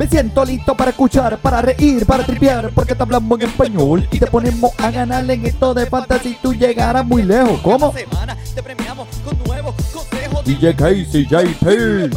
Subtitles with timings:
[0.00, 4.18] Me siento listo para escuchar, para reír, para tripear, porque te hablamos en español y
[4.18, 6.38] te ponemos a ganar en esto de fantasy.
[6.42, 7.60] Tú llegarás muy lejos.
[7.60, 7.92] ¿Cómo?
[7.92, 10.42] semana te premiamos con nuevos consejos.
[10.42, 12.16] DJ Casey, JP.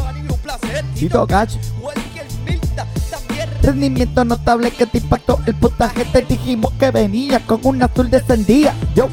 [0.94, 1.56] Tito Catch.
[3.60, 6.06] Rendimiento notable que te impactó el puntaje.
[6.06, 8.72] Te dijimos que venía con un azul descendía.
[8.94, 9.10] Yo,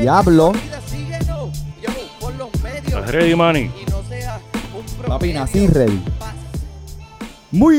[0.00, 0.50] Diablo.
[0.50, 0.80] vida.
[0.90, 1.50] Síguenos,
[1.80, 2.86] yo, por los medios.
[2.86, 3.70] ¿Estás ready, Manny?
[5.12, 6.02] Papi, nací ready.
[7.50, 7.76] Muy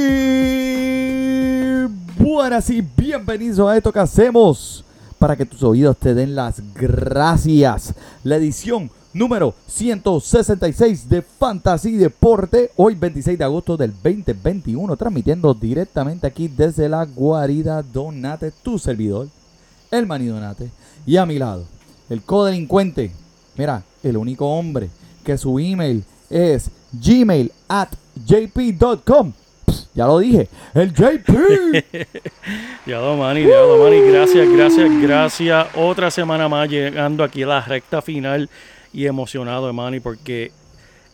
[2.19, 4.85] buenas y bienvenidos a esto que hacemos
[5.17, 7.95] para que tus oídos te den las gracias.
[8.23, 16.27] La edición número 166 de Fantasy Deporte, hoy 26 de agosto del 2021, transmitiendo directamente
[16.27, 19.27] aquí desde la guarida Donate, tu servidor,
[19.89, 20.69] el Mani Donate.
[21.07, 21.65] Y a mi lado,
[22.11, 23.09] el codelincuente,
[23.57, 24.91] mira, el único hombre
[25.23, 27.89] que su email es gmail at
[28.25, 29.33] jp.com.
[29.95, 31.27] Ya lo dije, el JP.
[32.85, 34.01] Diablo, Manny, diablo, Manny.
[34.01, 35.67] Gracias, gracias, gracias.
[35.75, 38.49] Otra semana más llegando aquí a la recta final
[38.91, 40.51] y emocionado, Manny, porque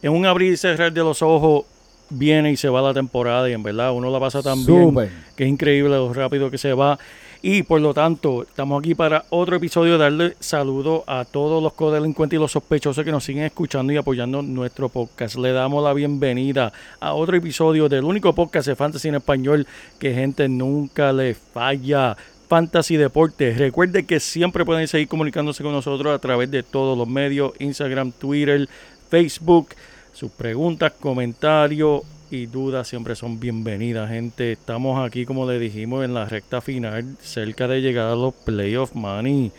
[0.02, 1.66] en un abrir y cerrar de los ojos
[2.10, 4.96] viene y se va la temporada y en verdad uno la pasa tan bien
[5.36, 6.98] que es increíble lo rápido que se va.
[7.42, 12.36] Y por lo tanto, estamos aquí para otro episodio, darle saludo a todos los codelincuentes
[12.36, 15.38] y los sospechosos que nos siguen escuchando y apoyando nuestro podcast.
[15.38, 19.66] Le damos la bienvenida a otro episodio del único podcast de Fantasy en español
[20.00, 22.17] que gente nunca le falla.
[22.50, 23.58] Fantasy Deportes.
[23.58, 28.11] Recuerde que siempre pueden seguir comunicándose con nosotros a través de todos los medios, Instagram,
[28.11, 28.67] Twitter,
[29.10, 29.70] Facebook.
[30.11, 32.02] Sus preguntas, comentarios
[32.32, 34.52] y dudas siempre son bienvenidas, gente.
[34.52, 38.94] Estamos aquí, como le dijimos, en la recta final, cerca de llegar a los playoff
[38.94, 39.52] money.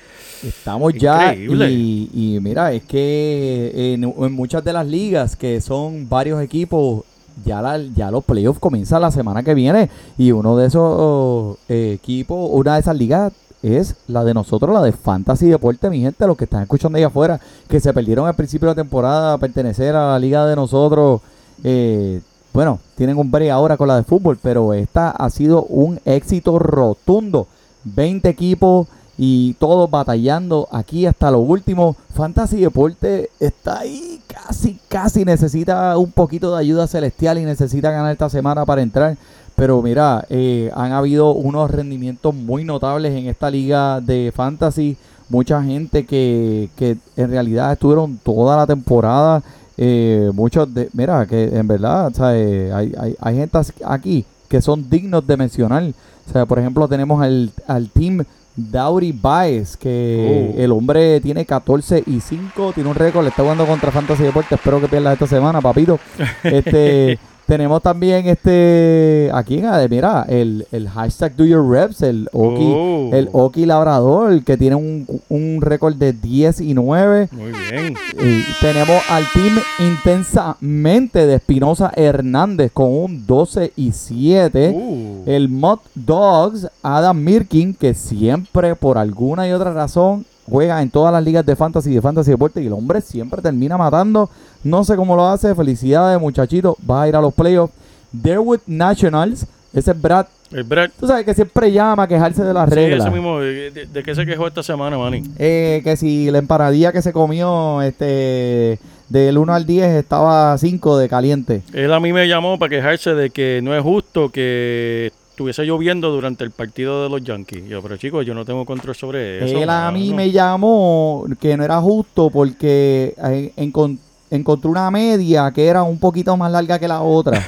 [0.42, 1.69] Estamos ya Increíble.
[1.69, 7.04] y, y mira, es que en, en muchas de las ligas que son varios equipos,
[7.44, 11.92] ya, la, ya los playoffs comienzan la semana que viene y uno de esos eh,
[11.94, 13.32] equipos, una de esas ligas
[13.62, 17.04] es la de nosotros, la de Fantasy Deporte, mi gente, los que están escuchando ahí
[17.04, 17.38] afuera,
[17.69, 21.20] que se perdieron al principio de la temporada a pertenecer a la liga de nosotros.
[21.64, 22.20] eh,
[22.52, 26.58] bueno, tienen un break ahora con la de fútbol, pero esta ha sido un éxito
[26.58, 27.46] rotundo.
[27.84, 31.96] 20 equipos y todos batallando aquí hasta lo último.
[32.14, 38.12] Fantasy Deporte está ahí, casi, casi necesita un poquito de ayuda celestial y necesita ganar
[38.12, 39.16] esta semana para entrar.
[39.56, 44.96] Pero mira, eh, han habido unos rendimientos muy notables en esta liga de fantasy.
[45.28, 49.42] Mucha gente que, que en realidad estuvieron toda la temporada.
[49.82, 54.60] Eh, muchos de, mira, que en verdad, o sea, hay, hay, hay gente aquí que
[54.60, 55.82] son dignos de mencionar.
[56.28, 58.22] O sea, por ejemplo, tenemos al, al team
[58.56, 60.60] Dowry Baez, que Oh.
[60.60, 64.52] el hombre tiene 14 y 5, tiene un récord, le está jugando contra Fantasy Deportes.
[64.52, 65.98] Espero que pierdas esta semana, papito.
[66.44, 67.18] Este,
[67.50, 73.10] tenemos también este, aquí, mira, el, el hashtag Do Your Reps, el Oki, Oh.
[73.12, 77.28] el Oki Labrador, que tiene un, un récord de 10 y 9.
[77.32, 77.94] Muy bien.
[78.20, 84.72] Y tenemos al team intensamente de Espinosa Hernández con un 12 y 7.
[84.72, 85.24] Uh.
[85.26, 91.12] El Mod Dogs, Adam Mirkin, que siempre por alguna y otra razón juega en todas
[91.12, 94.28] las ligas de fantasy de fantasy deporte y el hombre siempre termina matando.
[94.64, 95.54] No sé cómo lo hace.
[95.54, 96.76] Felicidades, muchachito.
[96.88, 97.72] Va a ir a los playoffs.
[98.12, 100.26] Derwood Nationals, ese es Brad.
[100.50, 100.90] El Brad.
[100.98, 103.00] Tú sabes que siempre llama a quejarse de las Sí, reglas.
[103.06, 103.38] ese mismo.
[103.38, 105.22] ¿De, de- de qué se quejó esta semana, Manny?
[105.38, 110.98] Eh, que si la empanadilla que se comió este del 1 al 10 estaba 5
[110.98, 111.62] de caliente.
[111.72, 116.10] Él a mí me llamó para quejarse de que no es justo que estuviese lloviendo
[116.10, 117.65] durante el partido de los Yankees.
[117.66, 119.57] Yo, pero chicos, yo no tengo control sobre eso.
[119.59, 123.98] Él a mí me llamó que no era justo porque eh, encon-
[124.31, 127.42] encontró una media que era un poquito más larga que la otra.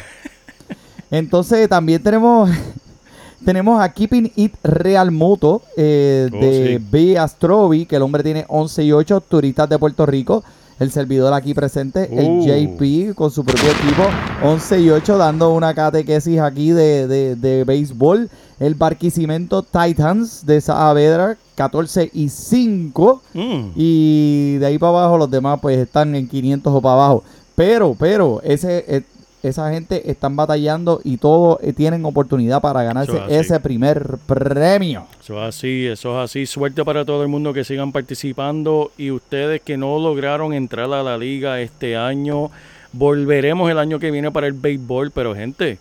[1.10, 2.48] Entonces también tenemos
[3.44, 6.86] tenemos a Keeping It Real Moto eh, Oh, de sí.
[6.90, 7.18] B.
[7.18, 10.42] Astrovi, que el hombre tiene 11 y 8 turistas de Puerto Rico.
[10.80, 12.18] El servidor aquí presente, Uh.
[12.48, 14.02] el JP, con su propio equipo,
[14.42, 18.28] 11 y 8, dando una catequesis aquí de, de, de béisbol.
[18.58, 23.22] El Barquisimeto Titans de Saavedra, 14 y 5.
[23.34, 23.60] Mm.
[23.74, 27.24] Y de ahí para abajo los demás pues están en 500 o para abajo.
[27.54, 29.02] Pero, pero, ese, eh,
[29.42, 35.06] esa gente están batallando y todos eh, tienen oportunidad para ganarse es ese primer premio.
[35.20, 36.46] Eso es así, eso es así.
[36.46, 41.02] Suerte para todo el mundo que sigan participando y ustedes que no lograron entrar a
[41.02, 42.50] la liga este año.
[42.92, 45.78] Volveremos el año que viene para el béisbol, pero gente,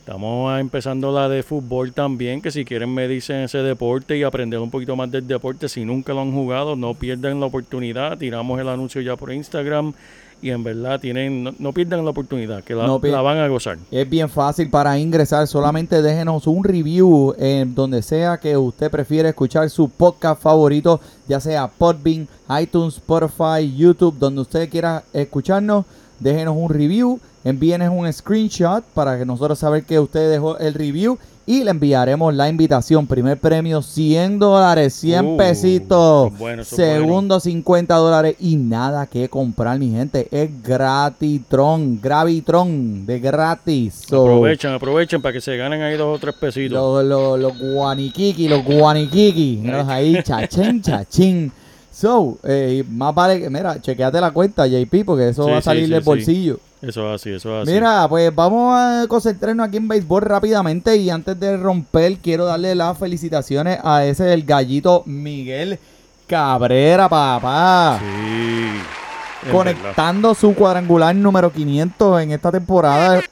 [0.00, 4.58] estamos empezando la de fútbol también, que si quieren medirse en ese deporte y aprender
[4.58, 8.18] un poquito más del deporte, si nunca lo han jugado, no pierdan la oportunidad.
[8.18, 9.92] Tiramos el anuncio ya por Instagram
[10.42, 13.38] y en verdad tienen, no, no pierdan la oportunidad, que la, No pier- la van
[13.38, 13.78] a gozar.
[13.90, 19.30] Es bien fácil para ingresar, solamente déjenos un review en donde sea que usted prefiere
[19.30, 22.28] escuchar su podcast favorito, ya sea Podbean,
[22.60, 25.84] iTunes, Spotify, YouTube, donde usted quiera escucharnos,
[26.20, 31.18] déjenos un review, envíenos un screenshot para que nosotros saber que usted dejó el review
[31.46, 33.06] y le enviaremos la invitación.
[33.06, 36.36] Primer premio 100 dólares, 100 Uh, pesitos.
[36.38, 36.92] bueno, es bueno.
[36.94, 40.26] Segundo 50 dólares y nada que comprar, mi gente.
[40.32, 44.04] Es gratitron, gravitron, de gratis.
[44.08, 46.72] So, Aprovechen, aprovechen para que se ganen ahí dos o tres pesitos.
[46.76, 49.60] los, los, los guaniquiqui, los guaniquiqui.
[49.62, 51.52] Míralos ahí, chachín, chachín.
[51.98, 55.62] So, eh, más vale que, mira, chequeate la cuenta, JP, porque eso Sí, va a
[55.62, 56.06] salir sí, del sí.
[56.06, 56.60] bolsillo.
[56.82, 57.72] Eso es así, eso es así.
[57.72, 62.74] Mira, pues vamos a concentrarnos aquí en béisbol rápidamente y antes de romper quiero darle
[62.74, 65.78] las felicitaciones a ese el gallito Miguel
[66.26, 67.98] Cabrera, papá.
[67.98, 69.50] Sí.
[69.50, 73.22] conectando su cuadrangular número 500 en esta temporada.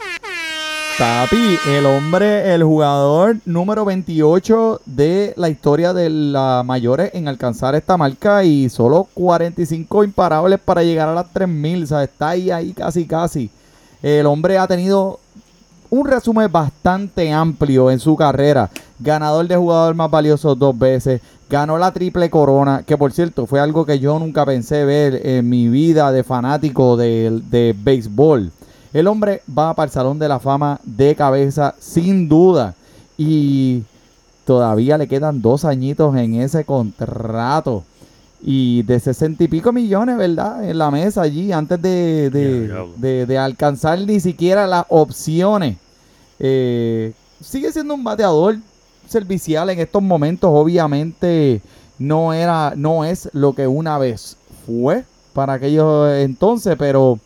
[0.96, 7.74] Papi, el hombre, el jugador número 28 de la historia de las mayores en alcanzar
[7.74, 11.82] esta marca y solo 45 imparables para llegar a las 3000.
[11.82, 13.50] O sea, está ahí, ahí casi, casi.
[14.04, 15.18] El hombre ha tenido
[15.90, 18.70] un resumen bastante amplio en su carrera.
[19.00, 21.20] Ganador de jugador más valioso dos veces.
[21.50, 25.48] Ganó la triple corona, que por cierto fue algo que yo nunca pensé ver en
[25.48, 28.52] mi vida de fanático de, de béisbol.
[28.94, 32.74] El hombre va para el Salón de la Fama de cabeza, sin duda.
[33.18, 33.82] Y
[34.46, 37.82] todavía le quedan dos añitos en ese contrato.
[38.40, 40.62] Y de sesenta y pico millones, ¿verdad?
[40.68, 45.76] En la mesa allí, antes de, de, de alcanzar ni siquiera las opciones.
[46.38, 48.58] Eh, sigue siendo un bateador
[49.08, 50.50] servicial en estos momentos.
[50.52, 51.60] Obviamente
[51.98, 54.36] no era, no es lo que una vez
[54.66, 57.18] fue para aquellos entonces, pero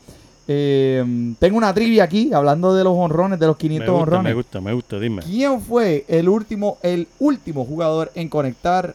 [0.51, 1.05] eh,
[1.39, 4.31] tengo una trivia aquí hablando de los honrones, de los Me 500 gusta, honrones.
[4.31, 5.23] me gusta, me gusta, dime.
[5.23, 8.95] ¿Quién fue el último, el último jugador en conectar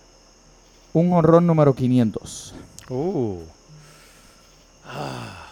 [0.93, 2.53] un honrón número 500?
[2.89, 3.37] Uh.
[4.85, 5.47] Ah.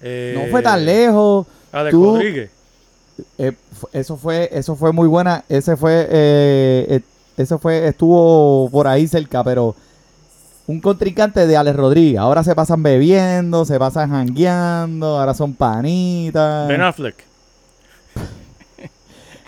[0.00, 1.46] Eh, No fue tan lejos.
[1.72, 2.50] Ah, de Tú- Rodríguez.
[3.38, 3.52] Eh,
[3.92, 5.44] eso fue, eso fue muy buena.
[5.48, 7.00] Ese fue, eh, eh,
[7.36, 9.74] eso fue, estuvo por ahí cerca, pero
[10.66, 12.18] un contrincante de Alex Rodríguez.
[12.18, 16.68] Ahora se pasan bebiendo, se pasan jangueando, ahora son panitas.
[16.68, 17.24] Ben Affleck.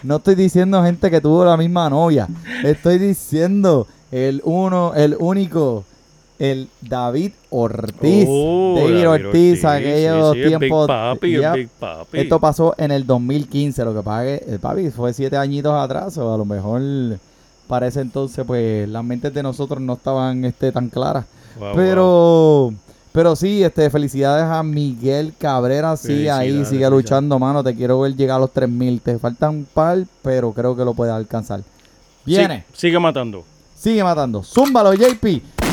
[0.03, 2.29] No estoy diciendo gente que tuvo la misma novia.
[2.63, 5.85] Estoy diciendo el uno, el único,
[6.39, 8.27] el David Ortiz.
[8.31, 10.87] Oh, David, David Ortiz, sí, aquellos sí, sí, el Big tiempos.
[10.87, 11.55] Papi, el Yep.
[11.55, 12.19] Big Papi.
[12.19, 16.17] Esto pasó en el 2015, lo que pasa que el papi fue siete añitos atrás,
[16.19, 16.81] o a lo mejor
[17.67, 21.25] para ese entonces, pues las mentes de nosotros no estaban este, tan claras.
[21.59, 21.77] Wow, wow.
[21.77, 22.75] pero,
[23.13, 27.65] pero sí, este, felicidades a Miguel Cabrera, sí, ahí sigue luchando, mano.
[27.65, 29.01] Te quiero ver llegar a los 3000.
[29.01, 31.61] Te faltan un par, pero creo que lo puedes alcanzar.
[32.25, 33.45] Viene, Sí, sigue matando.
[33.75, 34.43] sigue matando.
[34.43, 35.25] Zúmbalo, JP.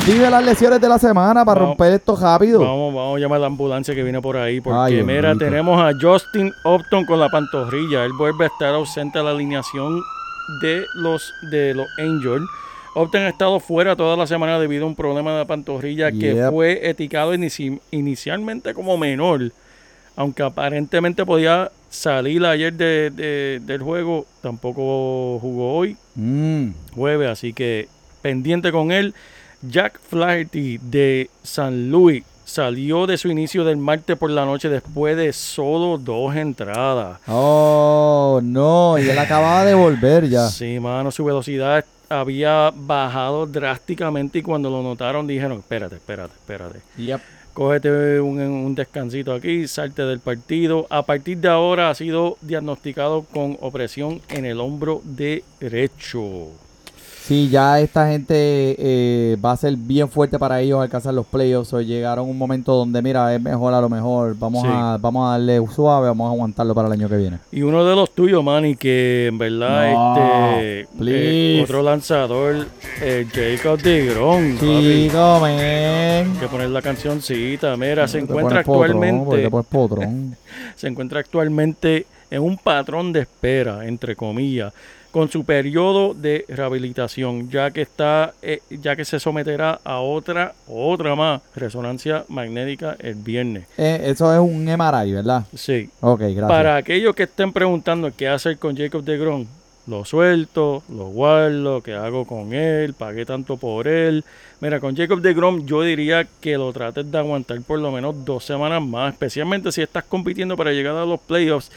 [0.05, 1.77] Dime las lesiones de la semana para Vamos.
[1.77, 2.59] romper esto rápido.
[2.59, 4.59] Vamos, vamos a llamar a la ambulancia que viene por ahí.
[4.59, 8.03] Porque, Ay, mira, tenemos a Justin Upton con la pantorrilla.
[8.03, 10.00] Él vuelve a estar ausente a la alineación
[10.62, 12.45] de los, de los Angels.
[12.95, 16.33] Upton ha estado fuera toda la semana debido a un problema de la pantorrilla que
[16.51, 16.79] fue
[17.35, 19.51] inici- inicialmente como menor.
[20.15, 26.69] Aunque aparentemente podía salir ayer de- de- del juego, tampoco jugó hoy Mm.
[26.93, 27.88] jueves, así que
[28.21, 29.13] pendiente con él.
[29.63, 35.15] Jack Flaherty de San Luis salió de su inicio del martes por la noche después
[35.17, 37.19] de solo dos entradas.
[37.27, 40.47] Oh, no, y él acababa de volver ya.
[40.47, 46.79] Sí, mano, su velocidad había bajado drásticamente y cuando lo notaron dijeron, espérate, espérate, espérate.
[46.97, 47.21] Yep.
[47.53, 50.88] Cógete un, un descansito aquí, salte del partido.
[50.89, 56.50] A partir de ahora ha sido diagnosticado con opresión en el hombro derecho.
[57.25, 58.35] Sí, ya esta gente
[58.77, 61.71] eh, va a ser bien fuerte para ellos alcanzar los playoffs.
[61.71, 64.35] O llegaron un momento donde, mira, es mejor a lo mejor.
[64.37, 64.67] Vamos, Sí.
[64.69, 67.39] a, vamos a darle suave, vamos a aguantarlo para el año que viene.
[67.49, 72.67] Y uno de los tuyos, Manny, que en verdad, No, este, eh, otro lanzador,
[73.01, 74.59] eh, Jacob DeGrom.
[74.59, 76.29] Chico, men.
[76.33, 77.77] Hay que poner la cancioncita.
[77.77, 79.49] Mira, se encuentra actualmente,
[80.75, 84.73] se encuentra actualmente en un patrón de espera, entre comillas,
[85.13, 90.55] con su periodo de rehabilitación, ya que está, eh, ya que se someterá a otra,
[90.67, 93.67] otra más resonancia magnética el viernes.
[93.77, 95.46] Eh, eso es un MRI, ¿verdad?
[95.53, 95.88] Sí.
[96.01, 96.48] Ok, gracias.
[96.48, 99.46] Para aquellos que estén preguntando qué hacer con Jacob de Grom,
[99.86, 104.25] lo suelto, lo guardo, qué hago con él, pagué tanto por él.
[104.62, 108.25] Mira, con Jacob de Grom yo diría que lo trates de aguantar por lo menos
[108.25, 111.70] dos semanas más, especialmente si estás compitiendo para llegar a los playoffs,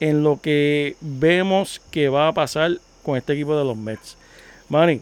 [0.00, 4.16] en lo que vemos que va a pasar con este equipo de los Mets.
[4.68, 5.00] Manny,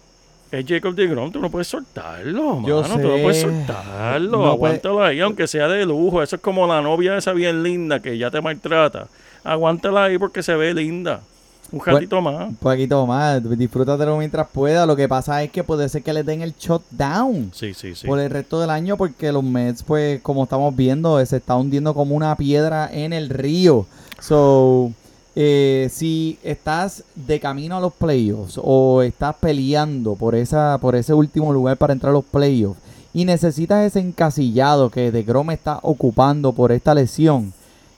[0.50, 3.42] es Jacob de Grom, tú no puedes soltarlo, Yo mano, tú no puedes sé.
[3.42, 7.32] soltarlo, No puede- aguántalo ahí, aunque sea de lujo, eso es como la novia esa
[7.32, 9.08] bien linda que ya te maltrata,
[9.44, 11.20] aguántala ahí porque se ve linda,
[11.72, 12.48] un Pues- ratito más.
[12.48, 14.86] Un poquito más, disfrútatelo mientras pueda.
[14.86, 18.06] Lo que pasa es que puede ser que le den el shutdown Sí, sí, sí.
[18.06, 21.94] por el resto del año porque los Mets, pues, como estamos viendo, se está hundiendo
[21.94, 23.86] como una piedra en el río.
[24.20, 24.92] So,
[25.36, 31.14] eh, si estás de camino a los playoffs o estás peleando por esa, por ese
[31.14, 32.80] último lugar para entrar a los playoffs
[33.14, 37.52] y necesitas ese encasillado que de Grom está ocupando por esta lesión,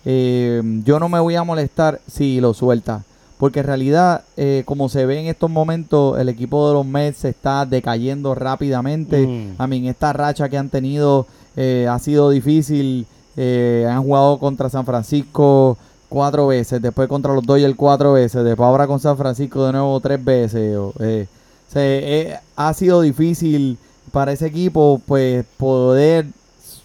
[0.04, 3.04] eh, yo no me voy a molestar si lo suelta.
[3.40, 7.18] Porque en realidad, eh, como se ve en estos momentos, el equipo de los Mets
[7.18, 9.26] se está decayendo rápidamente.
[9.26, 9.54] Mm.
[9.58, 13.06] A mí, esta racha que han tenido eh, ha sido difícil.
[13.36, 15.78] Eh, han jugado contra San Francisco
[16.08, 19.98] cuatro veces, después contra los Dodgers cuatro veces, después ahora con San Francisco de nuevo
[20.00, 20.76] tres veces.
[21.00, 21.26] eh,
[21.72, 23.78] se- eh, ha sido difícil
[24.12, 26.26] para ese equipo pues poder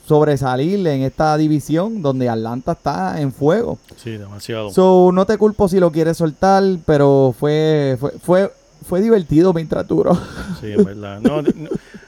[0.06, 3.80] sobresalir en esta división donde Atlanta está en fuego.
[3.98, 4.70] Sí, demasiado.
[4.70, 8.52] So, no te culpo si lo quieres soltar, pero fue fue fue,
[8.88, 10.18] fue divertido mientras duró.
[10.62, 11.20] Sí, en verdad.
[11.22, 11.50] No, no,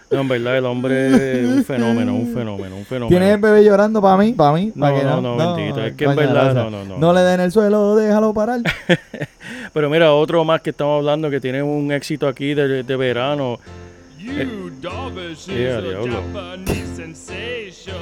[0.10, 3.10] no, en verdad, el hombre es un fenómeno, un fenómeno, un fenómeno.
[3.10, 4.32] ¿Tienes el bebé llorando para mí?
[4.32, 4.72] ¿Para mí?
[4.74, 6.98] No, ¿Pa' que no, no, bendito, es que en verdad, no, no, no.
[6.98, 8.62] No le den el suelo, déjalo parar.
[9.74, 13.60] Pero mira, otro más que estamos hablando que tiene un éxito aquí de, de verano.
[14.38, 14.67] You
[15.31, 16.07] is a diablo.
[16.07, 17.96] Japanese sensation.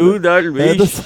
[0.00, 1.02] You Darvish.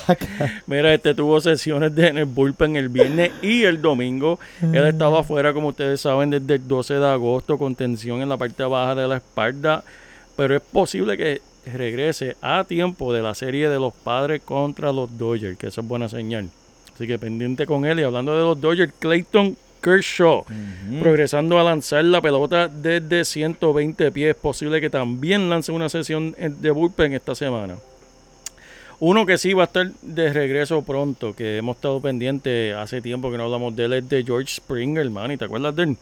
[0.66, 4.38] Mira, este tuvo sesiones de, en el bullpen el viernes y el domingo.
[4.60, 8.36] Él estaba afuera, como ustedes saben, desde el 12 de agosto con tensión en la
[8.36, 9.82] parte baja de la espalda.
[10.36, 15.16] Pero es posible que regrese a tiempo de la serie de los padres contra los
[15.18, 16.50] Dodgers, que eso es buena señal.
[16.94, 18.00] Así que pendiente con él.
[18.00, 20.44] Y hablando de los Dodgers, Clayton Kershaw,
[21.00, 24.30] progresando a lanzar la pelota desde 120 pies.
[24.30, 27.76] Es posible que también lance una sesión de bullpen esta semana.
[28.98, 33.30] Uno que sí va a estar de regreso pronto, que hemos estado pendientes hace tiempo
[33.30, 35.30] que no hablamos de él, es de George Springer, man.
[35.32, 35.96] ¿Y te acuerdas de él?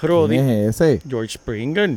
[0.00, 1.00] ¿Quién es ese?
[1.08, 1.96] George Springer.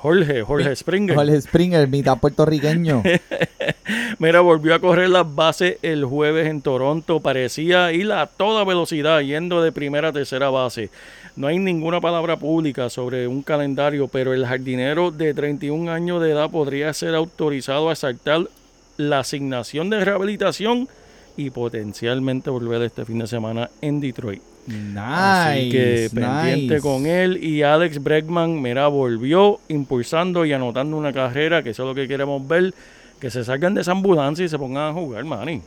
[0.00, 1.16] Jorge, Jorge Springer.
[1.16, 3.02] Jorge Springer, mitad puertorriqueño.
[4.20, 7.18] Mira, volvió a correr las bases el jueves en Toronto.
[7.18, 10.90] Parecía ir a toda velocidad, yendo de primera a tercera base.
[11.34, 16.30] No hay ninguna palabra pública sobre un calendario, pero el jardinero de 31 años de
[16.30, 18.48] edad podría ser autorizado a saltar
[18.96, 20.88] la asignación de rehabilitación
[21.36, 24.42] y potencialmente volver este fin de semana en Detroit.
[24.68, 25.00] Nice.
[25.00, 26.80] Así que pendiente nice.
[26.80, 27.42] con él.
[27.42, 32.06] Y Alex Bregman, mira, volvió impulsando y anotando una carrera, que eso es lo que
[32.06, 32.74] queremos ver.
[33.18, 35.62] Que se salgan de esa ambulancia y se pongan a jugar, Manny.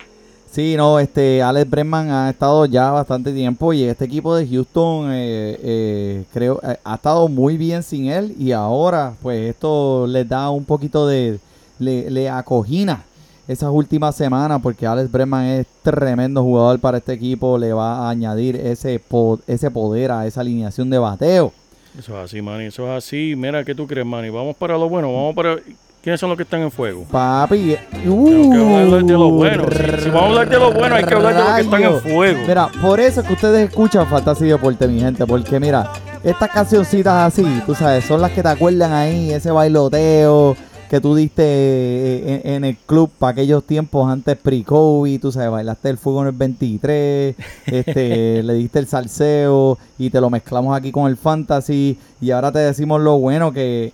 [0.51, 5.10] Sí, no, este Alex Bregman ha estado ya bastante tiempo y este equipo de Houston
[5.12, 10.27] eh, eh, creo eh, ha estado muy bien sin él y ahora pues esto les
[10.27, 11.39] da un poquito de
[11.79, 13.01] le, le acogina
[13.48, 18.10] esas últimas semanas porque Alex Bregman es tremendo jugador para este equipo, le va a
[18.10, 21.51] añadir ese po- ese poder a esa alineación de bateo.
[21.98, 22.65] Eso es así, Manny.
[22.65, 23.33] Eso es así.
[23.36, 24.29] Mira, ¿qué tú crees, Manny?
[24.29, 25.12] Vamos para lo bueno.
[25.13, 25.57] Vamos para.
[26.01, 27.05] ¿Quiénes son los que están en fuego?
[27.12, 29.65] Papi, Tenemos que hablar de lo uh, bueno.
[29.69, 31.83] Si, si vamos a hablar de lo bueno, hay que hablar de los que están
[31.83, 32.39] en fuego.
[32.48, 35.91] Mira, por eso es que ustedes escuchan Fantasy Deporte, mi gente, porque mira,
[36.24, 40.55] estas cancioncitas así, tú sabes, son las que te acuerdan ahí, ese bailoteo
[40.91, 45.50] que tú diste eh, en, en el club para aquellos tiempos antes pre-COVID, tú sabes,
[45.50, 47.36] bailaste el fuego en el 23,
[47.67, 52.51] este, le diste el salseo y te lo mezclamos aquí con el fantasy y ahora
[52.51, 53.93] te decimos lo bueno que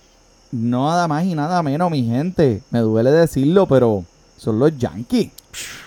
[0.50, 4.02] nada más y nada menos, mi gente, me duele decirlo, pero
[4.36, 5.30] son los Yankees.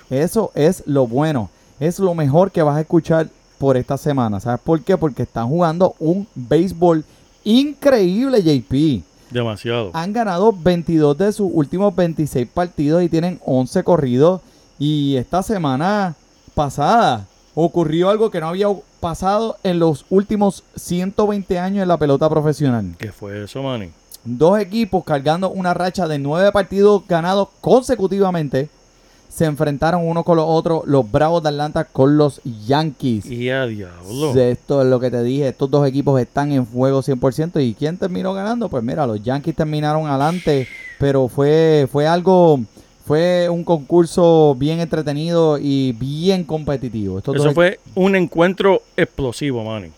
[0.10, 1.50] Eso es lo bueno.
[1.82, 3.27] Es lo mejor que vas a escuchar
[3.58, 4.39] por esta semana.
[4.39, 4.98] ¿Sabes por qué?
[4.98, 7.03] Porque están jugando un béisbol
[7.44, 9.11] increíble, JP.
[9.31, 9.91] Demasiado.
[9.93, 14.41] Han ganado 22 de sus últimos 26 partidos y tienen 11 corridos.
[14.77, 16.15] Y esta semana
[16.53, 18.67] pasada ocurrió algo que no había
[19.00, 22.95] pasado en los últimos 120 años en la pelota profesional.
[22.97, 23.89] ¿Qué fue eso, Manny?
[24.23, 28.69] Dos equipos cargando una racha de nueve partidos ganados consecutivamente
[29.31, 33.25] se enfrentaron uno con los otros, los Bravos de Atlanta con los Yankees.
[33.25, 34.35] Y a diablo.
[34.35, 37.63] Esto es lo que te dije, estos dos equipos están en fuego 100%.
[37.63, 38.67] ¿Y quién terminó ganando?
[38.67, 40.67] Pues mira, los Yankees terminaron adelante,
[41.00, 42.59] pero fue, fue algo,
[43.05, 47.19] fue un concurso bien entretenido y bien competitivo.
[47.19, 49.91] Estos Eso fue un encuentro explosivo, Manny.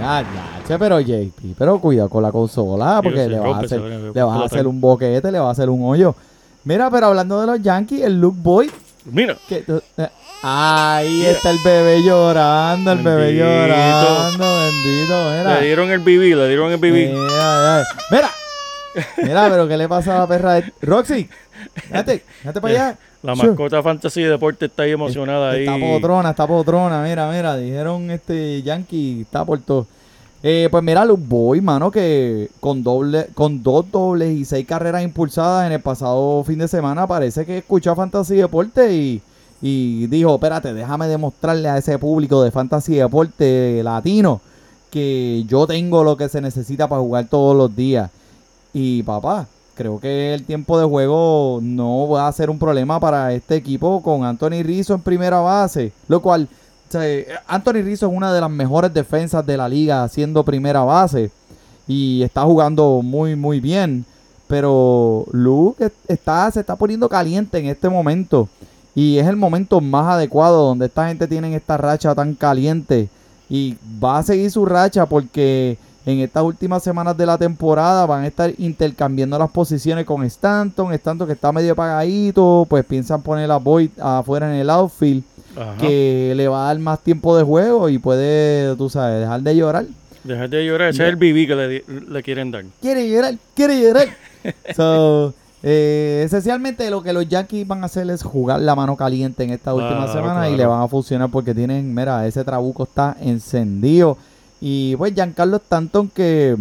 [0.00, 0.24] Ya,
[0.66, 4.40] ya, pero JP, pero cuidado con la consola, porque le vas, a hacer, le vas
[4.40, 6.14] a hacer un boquete, le vas a hacer un hoyo.
[6.68, 8.70] Mira, pero hablando de los Yankees, el Luke Boy,
[9.06, 9.64] Mira, que,
[9.96, 10.08] eh,
[10.42, 15.60] ahí está el bebé llorando, el bebé llorando, bendito, mira.
[15.60, 16.92] le dieron el BB, le dieron el BB.
[17.14, 18.30] Mira, mira,
[19.16, 20.54] mira, pero ¿qué le pasa a la perra?
[20.56, 21.26] de- Roxy,
[21.74, 22.98] fíjate, fíjate para allá.
[23.22, 25.64] La mascota Fantasy Deporte está ahí emocionada ahí.
[25.64, 29.86] Está potrona, está potrona, mira, mira, dijeron este Yankee, está por todo.
[30.42, 35.02] Eh, pues mira, Luke Boy, mano, que con doble, con dos dobles y seis carreras
[35.02, 39.20] impulsadas en el pasado fin de semana, parece que escuchó a Fantasy Deporte y,
[39.60, 44.40] y dijo, espérate, déjame demostrarle a ese público de Fantasy Deporte latino
[44.90, 48.10] que yo tengo lo que se necesita para jugar todos los días.
[48.72, 53.32] Y papá, creo que el tiempo de juego no va a ser un problema para
[53.32, 55.92] este equipo con Anthony Rizzo en primera base.
[56.06, 56.48] Lo cual,
[56.90, 61.30] sea, Anthony Rizzo es una de las mejores defensas de la liga haciendo primera base.
[61.86, 64.04] Y está jugando muy, muy bien.
[64.46, 68.48] Pero Luke es- está, se está poniendo caliente en este momento.
[68.94, 73.08] Y es el momento más adecuado donde esta gente tiene esta racha tan caliente.
[73.50, 78.24] Y va a seguir su racha porque en estas últimas semanas de la temporada van
[78.24, 80.92] a estar intercambiando las posiciones con Stanton.
[80.94, 85.22] Stanton que está medio apagadito, pues piensan poner a Boyd afuera en el outfield,
[85.56, 85.76] Ajá.
[85.78, 89.56] que le va a dar más tiempo de juego y puede, tú sabes, dejar de
[89.56, 89.86] llorar.
[90.24, 90.90] Dejar de llorar.
[90.90, 92.64] Ese es el BB que le, quieren dar.
[92.80, 94.08] Quiere llorar, quiere llorar.
[94.76, 99.42] so, eh, esencialmente lo que los Yankees van a hacer es jugar la mano caliente
[99.42, 102.84] en esta última Claro, semana y le van a funcionar porque tienen, mira, ese trabuco
[102.84, 104.16] está encendido.
[104.60, 106.56] Y pues Giancarlo Stanton que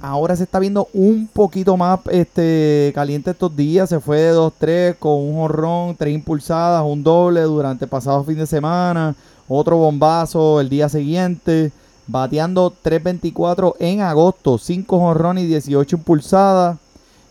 [0.00, 3.88] ahora se está viendo un poquito más este caliente estos días.
[3.88, 8.38] Se fue de 2-3 con un jorrón, tres impulsadas, un doble durante el pasado fin
[8.38, 9.14] de semana.
[9.48, 11.72] Otro bombazo el día siguiente.
[12.06, 14.58] Bateando 3.24 en agosto.
[14.58, 16.78] 5 jonrones y 18 impulsadas.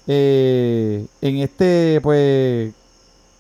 [0.08, 2.74] Eh, en este, pues,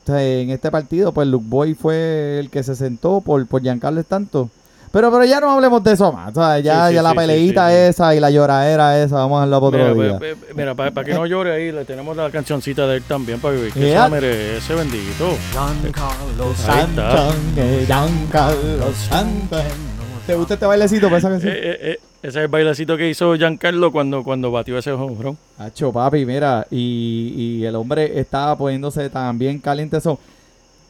[0.08, 4.52] en este partido, pues Luke Boy fue el que se sentó por, por Giancarlo Stanton.
[4.92, 6.32] Pero, pero ya no hablemos de eso más.
[6.32, 7.56] o sea, ya, Sí, sí, ya la sí, sí, para sí, sí.
[7.90, 10.14] esa y la lloradera esa, vamos a hablar para otro Mira, día.
[10.20, 13.40] pa- pa- mira, para que no llore ahí, le tenemos la cancioncita de él también
[13.40, 13.72] para vivir.
[13.72, 14.06] Que Yeah.
[14.06, 15.38] se merece, bendito.
[15.52, 16.54] Giancarlo
[17.58, 18.86] eh, Giancarlo.
[20.26, 21.08] ¿Te gusta este bailecito?
[21.10, 21.48] Piensa que sí.
[21.48, 25.36] Eh, eh, eh, ese es el bailecito que hizo Giancarlo cuando, cuando batió ese home
[25.58, 30.20] Hacho, papi, mira, y, y el hombre estaba poniéndose también caliente eso.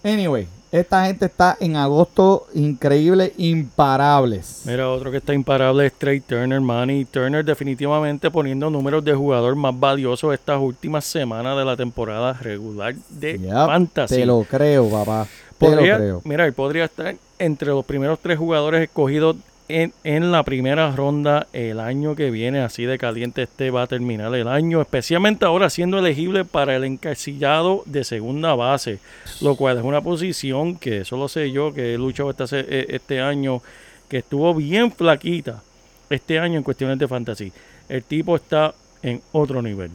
[0.04, 4.62] Anyway, esta gente está en agosto increíble, imparables.
[4.66, 7.06] Mira, otro que está imparable es Trey Turner, Manny.
[7.06, 12.94] Turner definitivamente poniendo números de jugador más valioso estas últimas semanas de la temporada regular
[13.10, 14.16] de Yep, Fantasy.
[14.16, 15.28] Te lo creo, papá.
[15.58, 16.22] Te Podría- lo creo.
[16.26, 19.36] Mira, él podría estar entre los primeros tres jugadores escogidos
[19.70, 22.60] en, la primera ronda el año que viene.
[22.60, 24.82] Así de caliente este va a terminar el año.
[24.82, 29.00] Especialmente ahora siendo elegible para el encasillado de segunda base.
[29.42, 32.86] Lo cual es una posición que eso lo sé yo, que he luchado este, eh,
[32.90, 33.62] este año,
[34.10, 35.62] que estuvo bien flaquita
[36.10, 37.54] este año en cuestiones de fantasy.
[37.88, 39.92] El tipo está en otro nivel.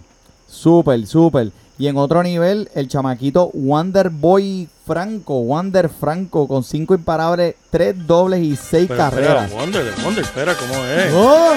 [0.54, 1.50] Súper, súper.
[1.76, 7.94] Y en otro nivel, el chamaquito Wander Boy Franco, Wander Franco, con cinco imparables, tres
[8.06, 9.44] dobles y seis Pero carreras.
[9.46, 11.12] Espera, Wonder, Wonder, espera, ¿cómo es?
[11.12, 11.54] ¡Oh!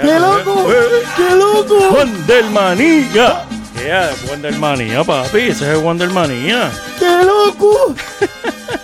[0.00, 0.70] ¡Qué loco!
[0.70, 1.02] eh, eh.
[1.16, 1.74] ¡Qué loco!
[1.96, 3.44] Wondermanía.
[3.84, 5.38] Yeah, Wondermanía, papi.
[5.38, 6.70] Ese es el Wondermanía.
[6.98, 7.94] ¡Qué loco!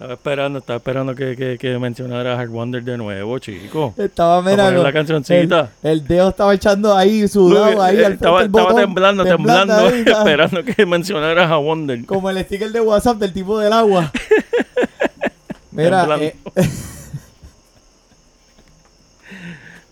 [0.00, 3.92] Estaba esperando, estaba esperando que, que, que mencionaras al Wonder de nuevo, chico.
[3.98, 5.72] Estaba, mira, poner la cancioncita.
[5.82, 7.98] El, el dedo estaba echando ahí, sudado ahí.
[7.98, 10.20] Eh, al estaba, estaba botón, temblando, temblando, ahí, está.
[10.20, 12.06] esperando que mencionaras a Wonder.
[12.06, 14.10] Como el sticker de WhatsApp del tipo del agua.
[15.70, 16.24] Mira, Temblando.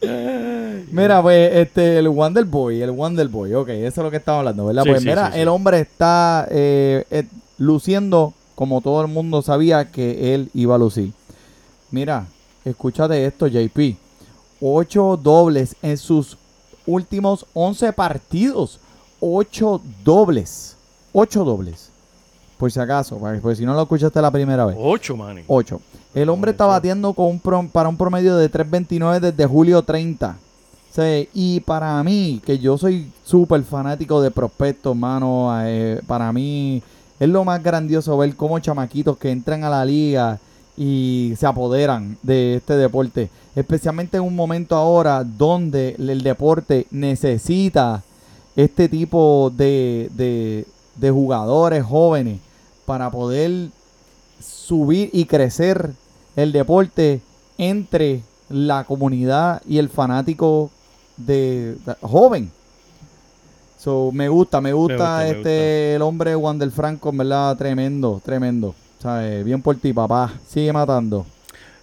[0.01, 4.17] eh, mira, pues, este, el Wonder Boy, el Wonder Boy, ok, eso es lo que
[4.17, 4.85] estamos hablando, ¿verdad?
[4.85, 5.39] Sí, pues sí, mira, sí.
[5.41, 7.25] el hombre está, eh, eh,
[7.59, 11.13] luciendo como todo el mundo sabía que él iba a lucir.
[11.93, 12.27] Mira,
[12.65, 13.95] escúchate esto, JP.
[14.61, 16.37] Ocho dobles en sus
[16.85, 18.81] últimos 11 partidos.
[19.21, 20.77] Ocho dobles.
[21.13, 21.91] Ocho dobles.
[22.59, 24.77] Por si acaso, porque si no lo escuchaste la primera vez.
[24.77, 25.43] 8, Manny.
[25.47, 25.81] 8.
[26.17, 30.37] El hombre está batiendo con un prom- para un promedio de 3.29 desde julio 30.
[30.91, 36.33] O sea, y para mí, que yo soy súper fanático de prospectos, mano, eh, para
[36.33, 36.83] mí
[37.21, 40.39] es lo más grandioso ver cómo chamaquitos que entran a la liga
[40.77, 43.29] y se apoderan de este deporte.
[43.57, 48.03] Especialmente en un momento ahora donde el deporte necesita
[48.55, 52.39] este tipo de, de- jugadores jóvenes
[52.87, 53.69] para poder
[54.41, 55.93] subir y crecer
[56.37, 57.21] el deporte
[57.57, 60.71] entre la comunidad y el fanático
[61.17, 62.51] de- joven.
[63.79, 68.21] So, me gusta, me gusta gusta, me este el hombre Wander Franco, en verdad, tremendo,
[68.25, 68.75] tremendo.
[68.99, 69.45] ¿Sabes?
[69.45, 70.33] Bien por ti, papá.
[70.49, 71.25] Sigue matando.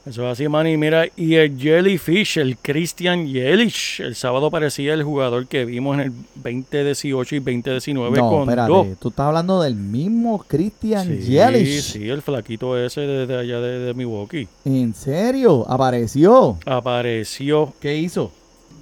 [0.05, 0.77] Eso es así, Manny.
[0.77, 6.01] Mira, y el Jellyfish, el Christian Yelich, el sábado parecía el jugador que vimos en
[6.01, 8.71] el 2018 y 2019 No, con espérate.
[8.71, 8.87] dos.
[8.99, 11.81] Tú estás hablando del mismo Christian Sí, Yelich.
[11.81, 14.47] sí, el flaquito ese de, de allá de, de Milwaukee.
[14.63, 15.65] ¿En serio?
[15.67, 16.57] ¿Apareció?
[16.67, 18.31] Apareció ¿Qué hizo?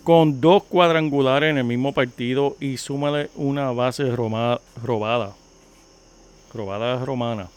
[0.03, 5.33] Con dos cuadrangulares en el mismo partido y súmale una base roma- robada.
[6.53, 7.47] Robada romana.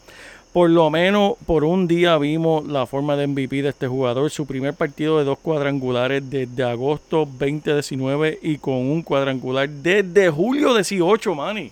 [0.53, 4.31] Por lo menos por un día vimos la forma de MVP de este jugador.
[4.31, 10.73] Su primer partido de dos cuadrangulares desde agosto 2019 y con un cuadrangular desde julio
[10.73, 11.71] 18, Manny.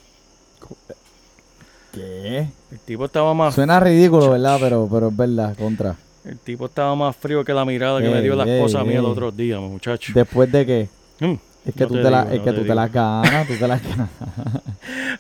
[1.94, 2.48] ¿Qué?
[2.72, 4.58] El tipo estaba más, Suena ridículo, ¿verdad?
[4.60, 5.96] Pero, pero es verdad, contra.
[6.28, 9.06] El tipo estaba más frío que la mirada que me dio la esposa mía el
[9.06, 10.12] otro día, muchacho.
[10.16, 11.36] Después de que Mm.
[11.66, 12.92] es que No tú te te, la, digo, es no que te tú te las
[12.92, 14.10] ganas, tú te las ganas.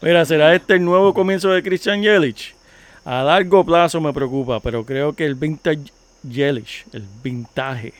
[0.01, 2.53] Mira, ¿será este el nuevo comienzo de Christian Yelich?
[3.05, 5.79] A largo plazo me preocupa, pero creo que el vintage
[6.27, 7.93] Yelich, el vintage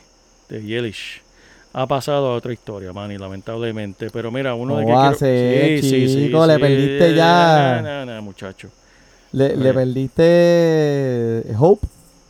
[0.48, 1.22] de Yelich,
[1.72, 4.08] ha pasado a otra historia, Manny, lamentablemente.
[4.10, 5.18] Pero mira, uno de ¿Cómo que a quiero...
[5.18, 6.46] ser, chico?
[6.46, 7.80] Le perdiste ya.
[7.82, 8.68] No, no, no, muchacho.
[9.32, 11.86] Le, perdiste Hope.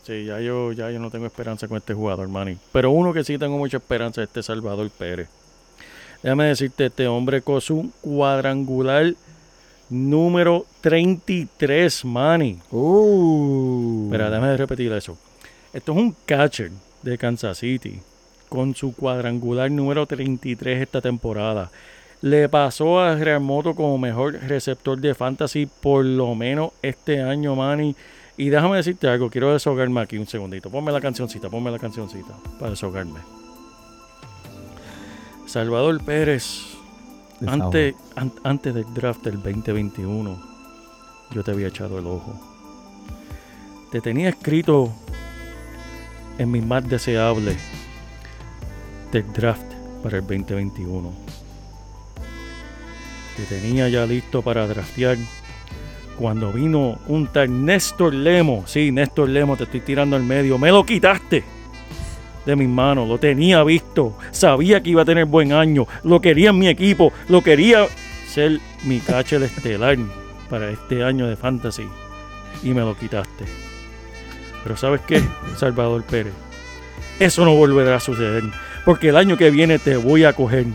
[0.07, 2.57] Sí, ya yo, ya yo no tengo esperanza con este jugador, Manny.
[2.71, 5.27] Pero uno que sí tengo mucha esperanza es este Salvador Pérez.
[6.23, 9.13] Déjame decirte, este hombre con un cuadrangular
[9.89, 12.57] número 33, Manny.
[12.71, 14.07] Uh.
[14.09, 15.17] Déjame repetir eso.
[15.73, 16.71] Esto es un catcher
[17.03, 17.99] de Kansas City
[18.47, 21.69] con su cuadrangular número 33 esta temporada.
[22.21, 27.93] Le pasó a Remoto como mejor receptor de fantasy por lo menos este año, Manny.
[28.37, 30.69] Y déjame decirte algo, quiero desahogarme aquí un segundito.
[30.69, 33.19] Ponme la cancioncita, ponme la cancioncita para desahogarme.
[35.45, 36.65] Salvador Pérez,
[37.39, 37.63] Desahogo.
[37.65, 40.37] antes, an- antes del draft del 2021,
[41.31, 42.39] yo te había echado el ojo.
[43.91, 44.91] Te tenía escrito
[46.37, 47.57] en mis más deseables
[49.11, 49.63] del draft
[50.03, 51.11] para el 2021.
[53.37, 55.17] Te tenía ya listo para draftear
[56.17, 58.63] cuando vino un tal Néstor Lemo.
[58.65, 60.57] Sí, Néstor Lemo, te estoy tirando al medio.
[60.57, 61.43] Me lo quitaste
[62.45, 63.07] de mis manos.
[63.07, 64.17] Lo tenía visto.
[64.31, 65.85] Sabía que iba a tener buen año.
[66.03, 67.13] Lo quería en mi equipo.
[67.29, 67.85] Lo quería
[68.27, 69.97] ser mi catcher estelar
[70.49, 71.87] para este año de fantasy.
[72.63, 73.45] Y me lo quitaste.
[74.63, 75.21] Pero ¿sabes qué,
[75.55, 76.33] Salvador Pérez?
[77.19, 78.43] Eso no volverá a suceder.
[78.85, 80.65] Porque el año que viene te voy a coger.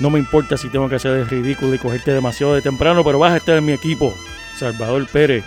[0.00, 3.18] No me importa si tengo que hacer el ridículo y cogerte demasiado de temprano, pero
[3.18, 4.14] vas a estar en mi equipo.
[4.62, 5.42] Salvador Pérez.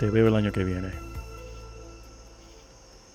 [0.00, 0.88] Te veo el año que viene.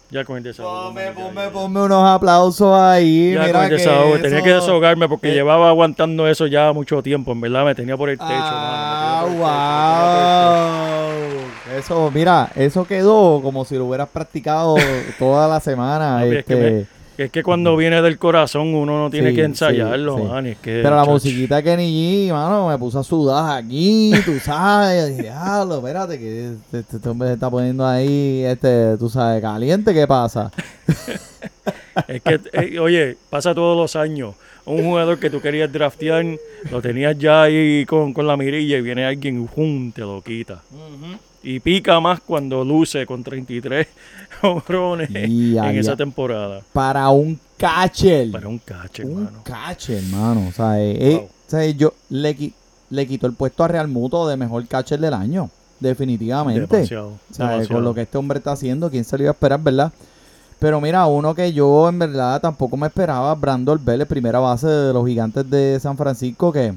[0.10, 0.86] Ya con el desahogo.
[0.86, 3.34] Ponme, ponme, ponme unos aplausos ahí.
[3.34, 4.20] Ya mira con el que desahogo.
[4.20, 7.34] Tenía que desahogarme porque llevaba aguantando eso ya mucho tiempo.
[7.34, 8.30] En verdad me tenía por el techo.
[8.32, 11.40] Ah, mano, me techo, me techo.
[11.68, 11.78] wow.
[11.78, 14.78] Eso, mira, eso quedó como si lo hubieras practicado
[15.20, 16.26] toda la semana.
[16.30, 16.88] Es que este,
[17.26, 20.58] Es que cuando viene del corazón uno no tiene Sí, que ensayarlo, sí, man, es
[20.60, 25.02] que, Pero la musiquita de Kenny G, mano, me puso a sudar aquí, tú sabes.
[25.02, 29.42] Yo dije, diablo, espérate, que este, este hombre se está poniendo ahí, este, tú sabes,
[29.42, 30.50] caliente, ¿qué pasa?
[32.08, 34.36] Es que, eh, oye, pasa todos los años.
[34.66, 36.24] Un jugador que tú querías draftear,
[36.72, 39.92] lo tenías ya ahí con, con la mirilla y viene alguien y ¡jum!
[39.92, 40.62] te lo quita.
[41.42, 43.88] Y pica más cuando luce con 33
[44.42, 46.62] honrones Y en esa temporada.
[46.74, 48.30] Para un catcher.
[48.32, 49.44] Para un catcher, un hermano.
[49.44, 50.48] catcher, hermano.
[50.50, 52.52] O sea, eh, eh, o sea, yo le,
[52.90, 55.50] le quitó el puesto a Real Muto de mejor catcher del año.
[55.80, 56.68] Definitivamente.
[56.76, 57.76] Demasiado, O sea, demasiado.
[57.78, 59.94] con lo que este hombre está haciendo, ¿quién se lo iba a esperar, verdad?
[60.60, 64.92] Pero mira, uno que yo en verdad tampoco me esperaba, Brandon Vélez, primera base de
[64.92, 66.74] los gigantes de San Francisco, que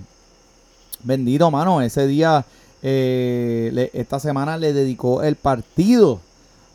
[1.02, 2.44] bendito, mano, ese día
[2.82, 6.20] eh, le- esta semana le dedicó el partido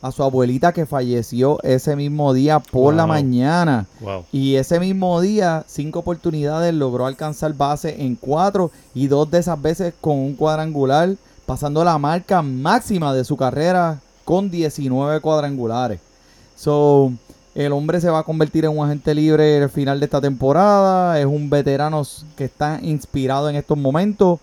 [0.01, 3.87] a su abuelita que falleció ese mismo día por la mañana.
[3.99, 4.25] Wow.
[4.31, 9.59] Y ese mismo día, cinco oportunidades, logró alcanzar base en cuatro y dos de esas
[9.61, 11.15] veces con un cuadrangular,
[11.45, 15.99] pasando la marca máxima de su carrera con 19 cuadrangulares.
[16.55, 17.11] So,
[17.55, 21.19] el hombre se va a convertir en un agente libre al final de esta temporada.
[21.19, 22.03] Es un veterano
[22.35, 24.39] que está inspirado en estos momentos.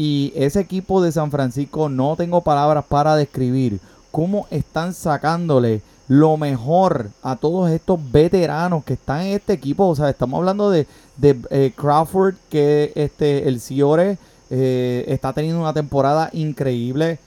[0.00, 3.80] Y ese equipo de San Francisco no tengo palabras para describir
[4.12, 9.88] cómo están sacándole lo mejor a todos estos veteranos que están en este equipo.
[9.88, 14.18] O sea, estamos hablando de, de eh, Crawford, que este, el Ciore
[14.50, 17.18] eh, está teniendo una temporada increíble.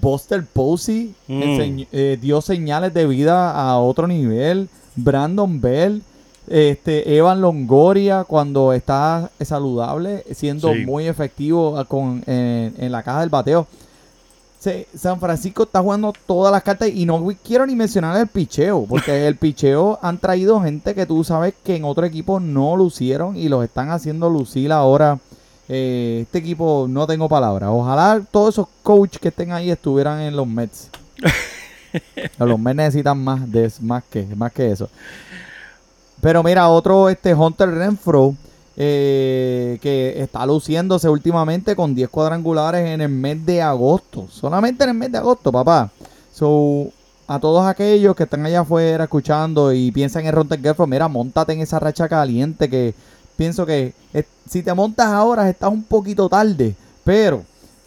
[0.00, 1.82] Buster Posey Mm.
[1.92, 4.70] eh, dio señales de vida a otro nivel.
[4.96, 6.02] Brandon Bell,
[6.48, 10.84] este Evan Longoria cuando está saludable, siendo Sí.
[10.84, 13.66] muy efectivo ah, con, en, en la caja del bateo.
[14.60, 18.86] Se- San Francisco está jugando todas las cartas y no quiero ni mencionar el picheo,
[18.88, 23.36] porque el picheo han traído gente que tú sabes que en otro equipo no lucieron
[23.36, 25.18] y los están haciendo lucir ahora.
[25.66, 27.70] Eh, este equipo no tengo palabras.
[27.72, 30.90] Ojalá todos esos coaches que estén ahí estuvieran en los Mets.
[32.38, 34.88] los Mets necesitan más de más que más que eso.
[36.24, 38.34] Pero mira, otro este Hunter Renfro
[38.78, 44.26] eh, que está luciéndose últimamente con 10 cuadrangulares en el mes de agosto.
[44.30, 45.90] Solamente en el mes de agosto, papá.
[46.32, 46.88] So,
[47.26, 51.52] a todos aquellos que están allá afuera escuchando y piensan en Hunter Renfro, mira, montate
[51.52, 52.94] en esa racha caliente que
[53.36, 57.42] pienso que eh, si te montas ahora estás un poquito tarde, pero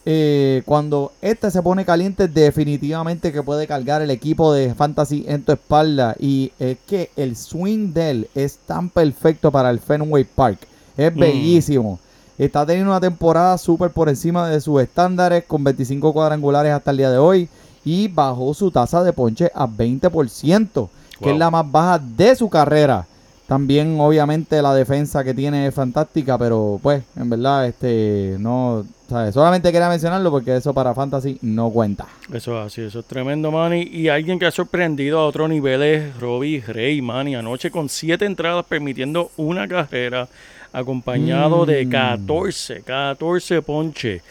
[0.10, 5.44] eh, cuando este se pone caliente definitivamente que puede cargar el equipo de Fantasy en
[5.44, 10.24] tu espalda y es que el swing de él es tan perfecto para el Fenway
[10.24, 10.60] Park,
[10.96, 11.20] es Mm.
[11.20, 12.00] bellísimo.
[12.38, 16.98] Está teniendo una temporada súper por encima de sus estándares con 25 cuadrangulares hasta el
[16.98, 17.50] día de hoy
[17.84, 20.90] y bajó su tasa de ponche a 20%,
[21.20, 21.34] que Wow.
[21.34, 23.06] es la más baja de su carrera.
[23.46, 29.34] También, obviamente, la defensa que tiene es fantástica, pero pues, en verdad, este, no, ¿sabes?
[29.34, 32.08] Solamente quería mencionarlo porque eso para Fantasy no cuenta.
[32.34, 33.84] Eso es así, eso es tremendo, Manny.
[33.84, 37.36] Y alguien que ha sorprendido a otro nivel es Robbie Rey, Manny.
[37.36, 40.28] Anoche con siete entradas permitiendo una carrera,
[40.74, 41.90] acompañado de Mm.
[41.90, 44.22] 14, 14 ponche.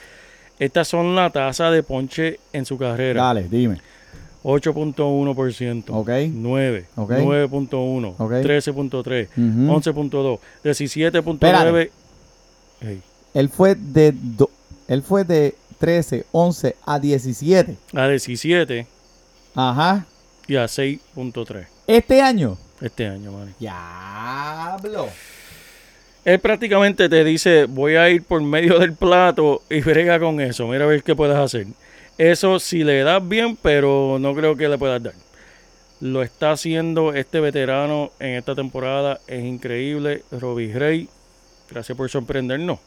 [0.59, 3.23] Estas son la tasa de ponche en su carrera.
[3.23, 3.79] Dale, dime.
[4.43, 5.85] 8.1%.
[5.93, 6.09] Ok.
[6.33, 6.85] 9.
[6.97, 7.11] Ok.
[7.11, 8.15] 9.1.
[8.19, 8.31] Ok.
[8.43, 9.29] 13.3.
[9.37, 9.73] Ujú.
[9.73, 10.39] 11.2.
[10.65, 11.35] 17.9.
[11.35, 11.91] Espérate.
[12.81, 13.03] Ey,
[13.35, 14.51] Él fue de do-
[14.89, 17.77] él fue de 13, 11 a 17.
[17.95, 18.87] A 17
[19.55, 20.07] Ajá.
[20.47, 21.67] y a 6.3.
[21.87, 22.57] Este año.
[22.81, 23.53] Este año, Manny.
[23.59, 25.09] Diablo.
[26.25, 30.67] Él prácticamente te dice, voy a ir por medio del plato y brega con eso.
[30.67, 31.67] Mira a ver qué puedes hacer.
[32.19, 35.15] Eso si le das bien, pero no creo que le puedas dar.
[36.01, 39.21] Lo está haciendo este veterano en esta temporada.
[39.27, 40.25] Es increíble.
[40.33, 41.09] Robbie Rey,
[41.71, 42.81] gracias por sorprendernos.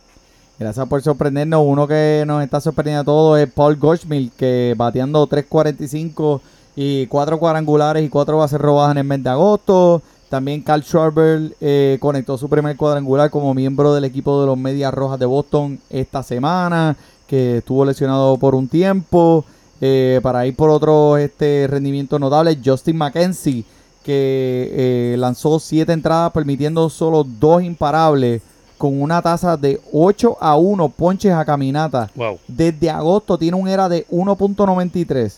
[0.60, 1.63] Gracias por sorprendernos.
[1.65, 6.41] Uno que nos está sorprendiendo a todos es Paul Goldschmidt, que bateando 3.45
[6.76, 10.02] y 4 cuadrangulares y 4 bases robadas en el mes de agosto.
[10.28, 14.93] También Carl Schwarber eh, conectó su primer cuadrangular como miembro del equipo de los Medias
[14.93, 19.45] Rojas de Boston esta semana, que estuvo lesionado por un tiempo.
[19.80, 23.63] Eh, para ir por otro este rendimiento notable, Justin McKenzie,
[24.04, 28.41] que eh, lanzó 7 entradas permitiendo solo 2 imparables
[28.80, 32.10] con una tasa de 8 a 1 ponches a caminata.
[32.15, 32.39] Wow.
[32.48, 35.34] Desde agosto tiene un era de 1.93,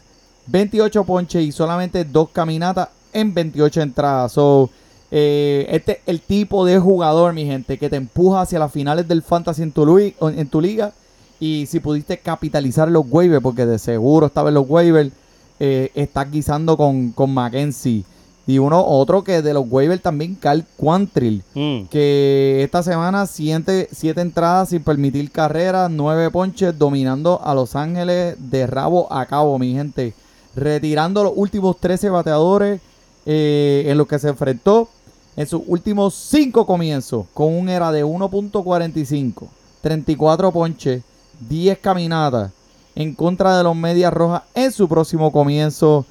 [0.48, 4.32] 28 ponches y solamente 2 caminatas en 28 entradas.
[4.32, 4.70] So,
[5.12, 9.08] eh, este es el tipo de jugador, mi gente, que te empuja hacia las finales
[9.08, 10.94] del Fantasy en tu, lui- en tu liga.
[11.40, 15.12] Y si pudiste capitalizar los waivers, porque de seguro estaba en los waivers,
[15.60, 18.04] eh, estás guisando con, con Mackenzie.
[18.52, 23.88] Y uno, otro que de los waivers también, Carl Quantrill Mm, que esta semana siete,
[23.94, 29.58] siete entradas sin permitir carreras, nueve ponches, dominando a Los Ángeles de rabo a cabo,
[29.58, 30.14] mi gente.
[30.54, 32.82] Retirando los últimos 13 bateadores
[33.26, 34.90] eh, en los que se enfrentó
[35.38, 39.48] en sus últimos cinco comienzos, con un era de 1.45,
[39.80, 41.04] 34 ponches,
[41.48, 42.52] 10 caminatas
[42.96, 46.06] en contra de los Medias Rojas en su próximo comienzo.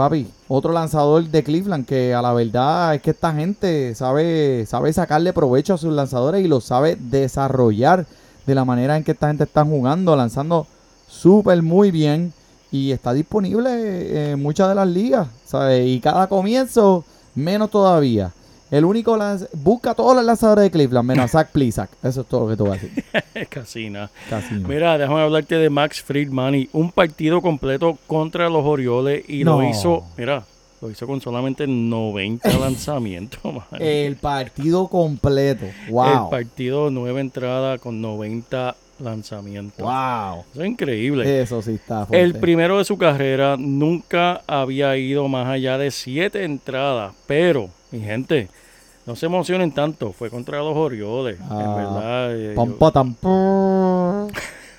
[0.00, 4.94] Papi, otro lanzador de Cleveland que a la verdad es que esta gente sabe, sabe
[4.94, 8.06] sacarle provecho a sus lanzadores y lo sabe desarrollar
[8.46, 10.66] de la manera en que esta gente está jugando, lanzando
[11.06, 12.32] súper muy bien
[12.72, 15.86] y está disponible en muchas de las ligas, ¿sabes?
[15.86, 18.32] Y cada comienzo menos todavía.
[18.70, 21.90] El único lanz- busca a todos los lanzadores de Cleveland, menos a Zach Plisak.
[22.02, 23.04] Eso es todo lo que tú vas a decir.
[23.48, 24.10] Casi nada.
[24.52, 24.68] No.
[24.68, 29.60] Mira, déjame hablarte de Max Friedman y un partido completo contra los Orioles y No.
[29.60, 30.44] lo hizo, mira,
[30.80, 33.40] lo hizo con solamente 90 lanzamientos.
[33.54, 33.64] man.
[33.80, 35.64] El partido completo.
[35.86, 36.30] El Wow.
[36.30, 39.78] partido nueve entradas con 90 lanzamientos.
[39.80, 40.44] Wow.
[40.52, 41.42] Eso es increíble.
[41.42, 42.22] Eso sí está fuerte.
[42.22, 48.00] El primero de su carrera nunca había ido más allá de siete entradas, pero, mi
[48.00, 48.48] gente,
[49.10, 52.40] no se emocionen tanto, fue contra los Orioles, en Ah, verdad.
[52.40, 52.76] eh, Pam,
[53.22, 54.28] yo-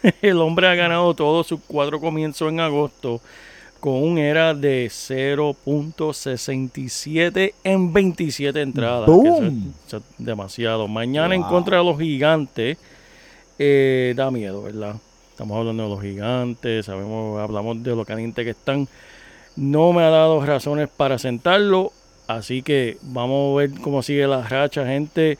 [0.22, 3.20] el hombre ha ganado todos sus cuatro comienzos en agosto
[3.82, 9.10] con un era de 0.67 en 27 entradas.
[9.22, 9.74] que eso, es, Boom.
[9.88, 10.88] eso es demasiado.
[10.88, 12.78] Mañana en contra de los gigantes
[13.60, 14.96] eh, da miedo, ¿verdad?
[15.32, 18.88] Estamos hablando de los gigantes, sabemos, hablamos de lo caliente que están.
[19.56, 21.92] No me ha dado razones para sentarlo,
[22.38, 25.38] así que vamos a ver cómo sigue la racha, gente.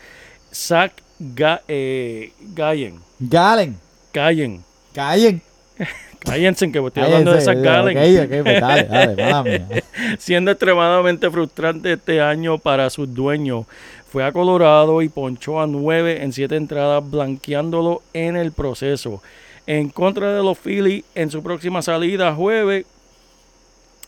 [0.54, 3.78] Zach Ga eh, Gallen, Galen.
[4.12, 5.42] Callen, Callen.
[6.26, 7.98] cállense que estoy hablando de Zach Gallen.
[7.98, 9.84] ok, ok, pues dale, dale.
[10.20, 13.66] Siendo extremadamente frustrante este año para sus dueños.
[14.12, 19.22] Fue a Colorado y ponchó a 9 en 7 entradas, blanqueándolo en el proceso.
[19.66, 22.86] En contra de los Phillies, en su próxima salida jueves,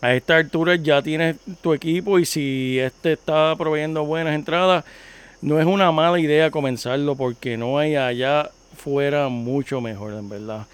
[0.04, 4.84] a esta altura ya tienes tu equipo y si este está proveyendo buenas entradas,
[5.42, 10.66] no es una mala idea comenzarlo porque no hay allá fuera mucho mejor, en verdad.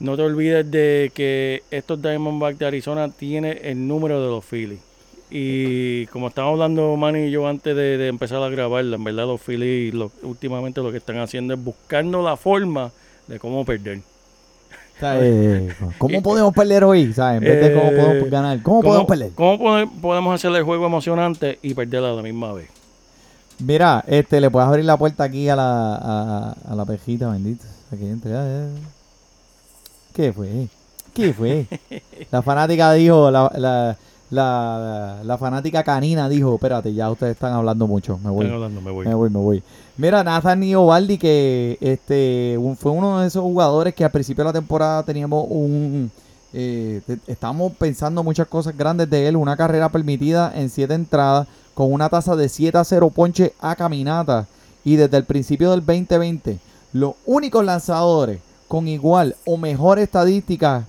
[0.00, 4.80] No te olvides de que estos Diamondbacks de Arizona tiene el número de los Phillies.
[5.30, 9.26] Y como estábamos hablando Manny y yo antes de, de empezar a grabarla, en verdad
[9.26, 12.92] los Phillies lo- últimamente lo que están haciendo es buscando la forma
[13.26, 14.00] de cómo perder.
[15.02, 17.12] Eh, ¿Cómo podemos perder hoy?
[17.12, 17.42] ¿Sabes?
[17.42, 18.62] En vez de cómo Eh, podemos ganar.
[18.62, 19.30] ¿Cómo, podemos perder?
[19.34, 22.68] cómo pode- podemos hacer el juego emocionante y perder a la misma vez?
[23.58, 27.64] Mira, este, le puedes abrir la puerta aquí a la, a, a la pejita, bendito.
[27.92, 28.32] Aquí entre.
[30.14, 30.68] ¿Qué fue?
[31.14, 31.66] ¿Qué fue?
[32.30, 33.96] La fanática dijo, la, la,
[34.30, 38.46] la, la fanática canina dijo, espérate, ya ustedes están hablando mucho, me voy.
[38.46, 39.06] Hablando, me voy.
[39.06, 39.62] Me voy, me voy.
[39.96, 44.48] Mira, Nathan Iovaldi, que este un- fue uno de esos jugadores que al principio de
[44.48, 46.10] la temporada teníamos un...
[46.52, 49.36] Eh, te- estamos pensando muchas cosas grandes de él.
[49.36, 53.74] Una carrera permitida en siete entradas con una tasa de 7 a 0 ponche a
[53.76, 54.46] caminata.
[54.84, 56.58] Y desde el principio del 2020,
[56.92, 60.86] los únicos lanzadores con igual o mejor estadística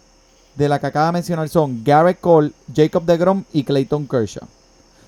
[0.58, 4.48] de la que acaba de mencionar son Garrett Cole, Jacob DeGrom y Clayton Kershaw.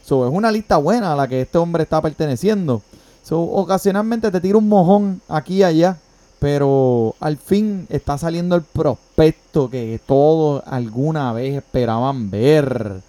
[0.06, 2.82] So, es una lista buena a la que este hombre está perteneciendo.
[3.24, 5.98] So, ocasionalmente te tira un mojón aquí y allá,
[6.40, 13.02] pero al fin está saliendo el prospecto que todos alguna vez esperaban ver.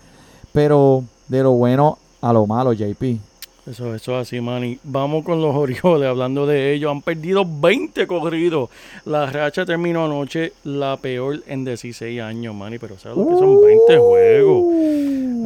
[0.53, 3.30] Pero de lo bueno a lo malo, JP.
[3.71, 4.79] Eso, eso es así, Manny.
[4.83, 6.91] Vamos con los Orioles, hablando de ellos.
[6.91, 8.69] Han perdido 20 corridos.
[9.05, 12.79] La racha terminó anoche la peor en 16 años, Manny.
[12.79, 14.65] Pero ¿sabes lo que son 20 juegos?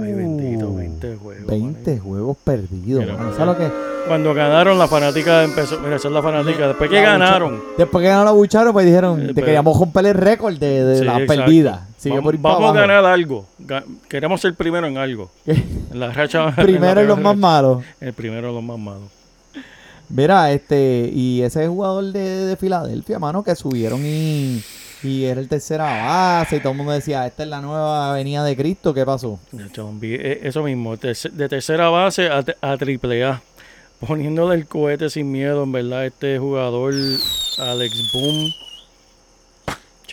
[0.02, 1.46] Ay, bendito, 20 juegos.
[1.46, 2.00] 20 Manny.
[2.00, 3.02] juegos perdidos.
[3.04, 3.16] Mira.
[3.36, 3.70] ¿Sabes lo que?
[4.06, 5.78] Cuando ganaron, la fanática empezó.
[5.80, 6.68] Mira, esa es la fanática.
[6.68, 7.60] Después que La ganaron.
[7.76, 10.84] Después que ganaron la bucharon, pues dijeron, Eh, te pero- queríamos romper el récord de,
[10.84, 11.42] de Sí, las exacto.
[11.42, 11.80] perdidas.
[12.04, 13.46] Sigue vamos por a ganar algo.
[14.08, 15.30] Queremos ser primero en algo.
[15.94, 16.50] En la racha.
[16.56, 17.84] Primero en la los más malos.
[18.00, 19.08] El primero en los más malos.
[20.08, 24.62] Mira, este, y ese jugador de, de Filadelfia, mano, que subieron y,
[25.02, 28.44] y era el tercera base y todo el mundo decía, esta es la nueva avenida
[28.44, 29.38] de Cristo, ¿qué pasó?
[30.02, 33.40] Eh, Eso mismo, de tercera base a, a triple A.
[34.06, 36.92] Poniéndole el cohete sin miedo, en verdad, este jugador,
[37.58, 38.52] Alex Boom.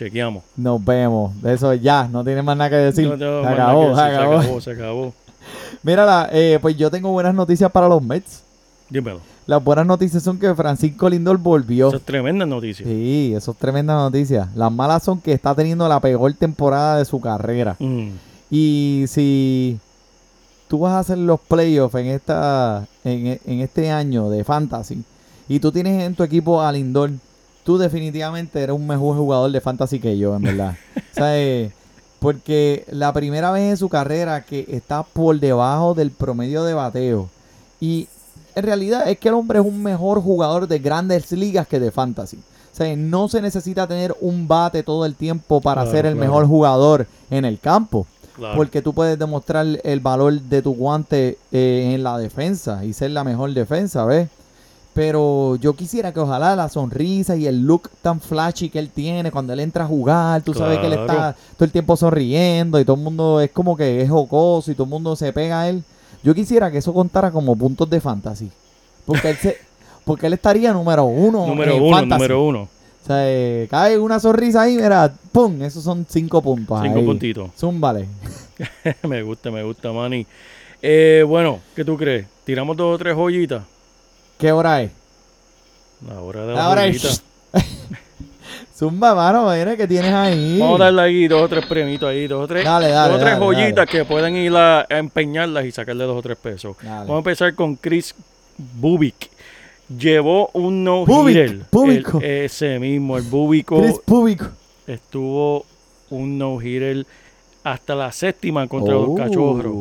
[0.04, 0.42] Chequeamos.
[0.56, 1.32] Nos vemos.
[1.44, 3.08] Eso ya, no tiene más nada que decir.
[3.08, 5.14] No se, acabó, que se acabó, se acabó, se acabó.
[5.82, 8.42] Mira, la- eh, pues yo tengo buenas noticias para los Mets.
[8.88, 9.20] Dímelo.
[9.46, 11.88] Las buenas noticias son que Francisco Lindor volvió.
[11.88, 12.86] Eso es tremenda noticia.
[12.86, 14.48] Sí, eso es tremenda noticia.
[14.54, 17.74] Las malas son que está teniendo la peor temporada de su carrera.
[17.80, 18.08] Mm,
[18.50, 19.78] Y si
[20.68, 25.02] tú vas a hacer los playoffs en esta en, en este año de fantasy
[25.48, 27.10] y tú tienes en tu equipo a Lindor,
[27.64, 30.76] tú definitivamente eres un mejor jugador de fantasy que yo, en verdad.
[30.96, 31.70] o sea, eh,
[32.18, 37.28] porque la primera vez en su carrera que está por debajo del promedio de bateo
[37.80, 38.06] y
[38.54, 41.90] en realidad es que el hombre es un mejor jugador de grandes ligas que de
[41.90, 42.36] fantasy.
[42.36, 46.14] O sea, no se necesita tener un bate todo el tiempo para Claro, ser el
[46.14, 46.26] claro.
[46.28, 48.06] mejor jugador en el campo.
[48.36, 48.56] claro.
[48.56, 53.10] Porque tú puedes demostrar el valor de tu guante eh, en la defensa y ser
[53.10, 54.28] la mejor defensa, ¿ves?
[54.94, 59.30] Pero yo quisiera que ojalá la sonrisa y el look tan flashy que él tiene
[59.30, 62.84] cuando él entra a jugar, tú sabes que él está todo el tiempo sonriendo y
[62.84, 65.68] todo el mundo es como que es jocoso y todo el mundo se pega a
[65.70, 65.82] él.
[66.22, 68.50] Yo quisiera que eso contara como puntos de fantasy.
[69.06, 69.56] Porque él, se,
[70.04, 71.46] porque él estaría número uno.
[71.46, 72.20] número en uno, fantasy.
[72.20, 72.60] número uno.
[72.60, 75.60] O sea, eh, cae una sonrisa ahí, mira, ¡pum!
[75.62, 76.80] Esos son cinco puntos.
[76.82, 77.04] Cinco ahí.
[77.04, 77.50] puntitos.
[77.58, 78.06] Zúmbale.
[79.08, 80.26] me gusta, me gusta, Manny.
[80.80, 82.26] Eh, bueno, ¿qué tú crees?
[82.44, 83.64] ¿Tiramos dos o tres joyitas?
[84.42, 84.90] ¿Qué hora es?
[86.04, 87.22] La hora de Ahora joyitas.
[87.52, 87.62] es.
[88.76, 90.58] Zumba, mano, mira que tienes ahí.
[90.58, 93.20] Vamos a darle ahí dos o tres premitos ahí, dos o tres, Dale, dale, dos
[93.20, 96.76] o tres dale, joyitas que pueden ir a, empeñarlas y sacarle dos o tres pesos.
[96.82, 98.16] Vamos a empezar con Chris
[98.58, 99.30] Bubik.
[99.96, 101.60] Llevó un no hitter.
[101.70, 102.20] Búbico.
[102.20, 104.46] Ese mismo, el Bubico Chris Público.
[104.88, 105.64] estuvo
[106.10, 107.06] un no hitter
[107.62, 109.14] hasta la séptima contra los Oh.
[109.14, 109.72] cachorros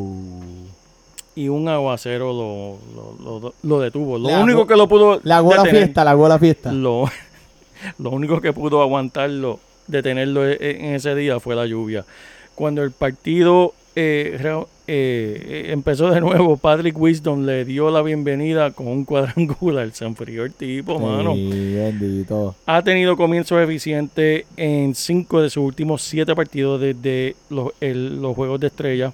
[1.36, 2.78] y un aguacero lo,
[3.24, 4.18] lo, lo- lo detuvo.
[4.18, 6.72] Lo Le único que lo pudo La gola detener- fiesta, la gola fiesta.
[6.72, 7.06] lo,
[8.00, 12.06] lo único que pudo aguantarlo, detenerlo e- e- en ese día fue la lluvia.
[12.56, 18.72] Cuando el partido eh, eh, eh, empezó de nuevo, Patrick Wisdom le dio la bienvenida
[18.72, 19.90] con un cuadrangular.
[19.92, 21.34] Se enfrió el tipo, mano.
[21.34, 22.56] Sí, bendito.
[22.66, 28.36] Ha tenido comienzos eficientes en cinco de sus últimos siete partidos desde los, el- los
[28.36, 29.14] Juegos de Estrella.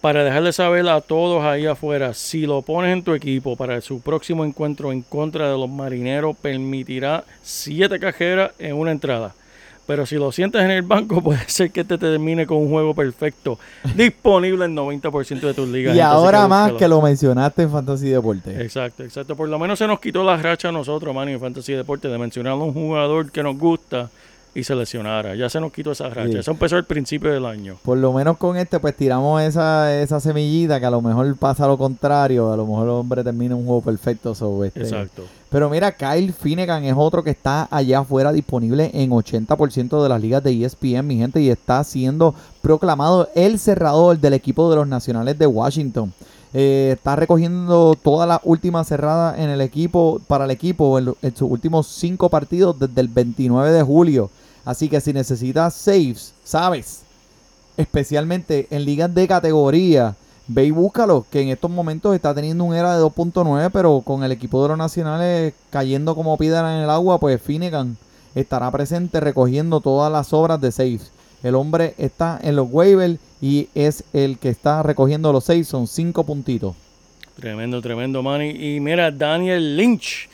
[0.00, 4.00] Para dejarle saber a todos ahí afuera, si lo pones en tu equipo para su
[4.00, 9.34] próximo encuentro en contra de los marineros, permitirá siete cajeras en una entrada.
[9.86, 12.94] Pero si lo sientes en el banco, puede ser que te termine con un juego
[12.94, 13.58] perfecto,
[13.94, 15.94] disponible en 90% de tus ligas.
[15.94, 18.62] Y Entonces, ahora que más que lo mencionaste en Fantasy Deporte.
[18.62, 19.36] Exacto, exacto.
[19.36, 22.16] Por lo menos se nos quitó la racha a nosotros, man, en Fantasy Deporte, de
[22.16, 24.08] mencionar a un jugador que nos gusta
[24.54, 25.34] y se lesionara.
[25.34, 26.32] Ya se nos quitó esa racha.
[26.32, 26.38] Sí.
[26.38, 27.76] Eso empezó al principio del año.
[27.82, 31.66] Por lo menos con este, pues tiramos esa, esa semillita que a lo mejor pasa
[31.66, 32.52] lo contrario.
[32.52, 34.34] A lo mejor el hombre termina un juego perfecto.
[34.34, 34.80] so, este.
[34.80, 35.24] Exacto.
[35.50, 40.20] Pero mira, Kyle Finnegan es otro que está allá afuera disponible en 80% de las
[40.20, 44.86] ligas de ESPN, mi gente, y está siendo proclamado el cerrador del equipo de los
[44.86, 46.12] Nacionales de Washington.
[46.52, 51.36] Eh, está recogiendo todas las últimas cerradas en el equipo, para el equipo, en, en
[51.36, 54.30] sus últimos cinco partidos desde el 29 de julio.
[54.64, 57.02] Así que si necesitas saves, sabes,
[57.76, 62.74] especialmente en ligas de categoría, ve y búscalo, que en estos momentos está teniendo un
[62.74, 66.90] era de 2.9, pero con el equipo de los nacionales cayendo como piedra en el
[66.90, 67.96] agua, pues Finnegan
[68.34, 71.12] estará presente recogiendo todas las obras de saves.
[71.42, 75.86] El hombre está en los waivers y es el que está recogiendo los saves, son
[75.86, 76.74] 5 puntitos.
[77.40, 78.50] Tremendo, tremendo, Manny.
[78.50, 80.28] Y mira, Daniel Lynch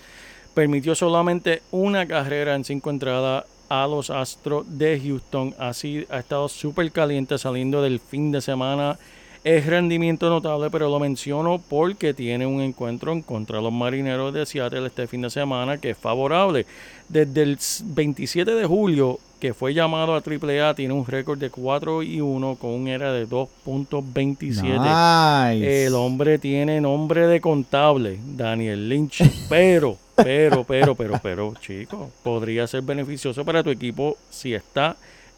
[0.55, 5.55] permitió solamente una carrera en cinco entradas a los Astros de Houston.
[5.59, 8.99] Así ha estado súper caliente saliendo del fin de semana.
[9.45, 14.35] Es rendimiento notable, pero lo menciono porque tiene un encuentro en contra de los marineros
[14.35, 16.67] de Seattle este fin de semana que es favorable.
[17.09, 21.51] Desde el s- 27 de julio, que fue llamado a AAA, tiene un récord de
[21.51, 24.81] 4 y 1 con un era de 2.27.
[24.81, 25.87] Nice.
[25.87, 32.67] El hombre tiene nombre de contable, Daniel Lynch, pero, pero, pero, pero, pero, chico, podría
[32.67, 34.97] ser beneficioso para tu equipo si está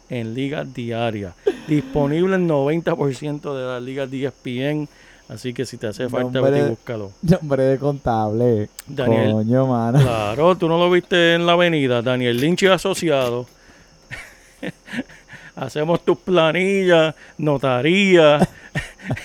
[0.09, 1.33] en liga diaria.
[1.67, 4.87] Disponible en 90% de las ligas E ESPN,
[5.29, 7.11] así que si te hace falta, Nombre- vete y búscalo.
[7.21, 8.69] Nombre de contable.
[8.87, 9.31] Daniel.
[9.33, 9.99] Coño, mano.
[9.99, 13.45] Claro, tú no lo viste en la avenida, Daniel Lynch y asociado.
[15.55, 18.47] Hacemos tus planillas, notarías.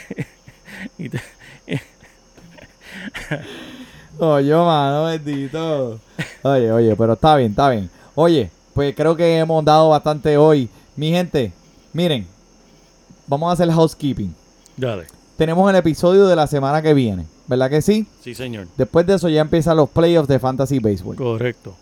[0.99, 1.21] y te-
[4.19, 5.99] Oye, mano, bendito.
[6.43, 7.91] Oye, oye, pero está bien, está bien.
[8.15, 10.69] Oye, pues creo que hemos dado bastante hoy.
[10.97, 11.53] Mi gente,
[11.93, 12.27] miren,
[13.27, 14.35] vamos a hacer housekeeping.
[14.77, 15.07] Dale.
[15.37, 18.07] Tenemos el episodio de la semana que viene, ¿verdad que sí?
[18.21, 18.69] Sí, señor.
[18.77, 21.17] Después de eso ya empiezan los playoffs de Fantasy Baseball.
[21.17, 21.75] Correcto.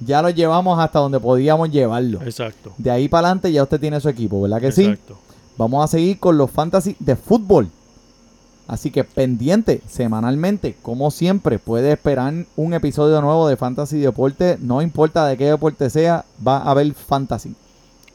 [0.00, 2.22] Ya lo llevamos hasta donde podíamos llevarlo.
[2.22, 2.72] Exacto.
[2.78, 4.84] De ahí para adelante ya usted tiene su equipo, ¿verdad que sí?
[4.84, 5.18] Exacto.
[5.56, 7.68] Vamos a seguir con los fantasy de fútbol.
[8.66, 14.56] Así que pendiente semanalmente, como siempre, puede esperar un episodio nuevo de Fantasy Deporte.
[14.60, 17.54] No importa de qué deporte sea, va a haber fantasy.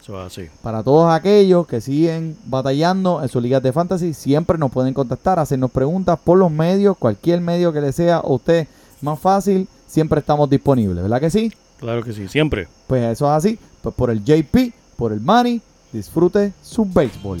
[0.00, 0.48] Eso es así.
[0.62, 5.38] Para todos aquellos que siguen batallando en sus ligas de fantasy, siempre nos pueden contactar,
[5.38, 8.66] hacernos preguntas por los medios, cualquier medio que le sea a usted
[9.02, 11.52] más fácil, siempre estamos disponibles, ¿verdad que sí?
[11.78, 12.28] Claro que sí.
[12.28, 12.68] Siempre.
[12.86, 13.58] Pues eso es así.
[13.82, 17.40] Pues por el JP, por el Money, disfrute su béisbol.